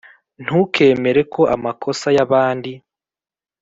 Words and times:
Ntukemere 0.43 1.21
ko 1.33 1.41
amakosa 1.55 2.07
y 2.15 2.19
abandi 2.25 2.71